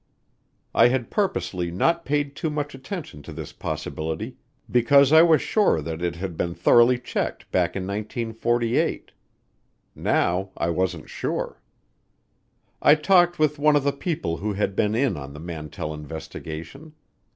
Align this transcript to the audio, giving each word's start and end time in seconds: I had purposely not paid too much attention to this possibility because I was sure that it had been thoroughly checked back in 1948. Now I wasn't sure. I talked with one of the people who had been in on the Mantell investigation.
I 0.73 0.87
had 0.87 1.11
purposely 1.11 1.69
not 1.69 2.05
paid 2.05 2.35
too 2.35 2.49
much 2.49 2.73
attention 2.73 3.21
to 3.21 3.31
this 3.31 3.53
possibility 3.53 4.35
because 4.67 5.11
I 5.13 5.21
was 5.21 5.43
sure 5.43 5.79
that 5.79 6.01
it 6.01 6.15
had 6.15 6.35
been 6.35 6.55
thoroughly 6.55 6.97
checked 6.97 7.51
back 7.51 7.75
in 7.75 7.85
1948. 7.85 9.11
Now 9.93 10.49
I 10.57 10.71
wasn't 10.71 11.07
sure. 11.07 11.61
I 12.81 12.95
talked 12.95 13.37
with 13.37 13.59
one 13.59 13.75
of 13.75 13.83
the 13.83 13.91
people 13.93 14.37
who 14.37 14.53
had 14.53 14.75
been 14.75 14.95
in 14.95 15.17
on 15.17 15.33
the 15.33 15.39
Mantell 15.39 15.93
investigation. 15.93 16.93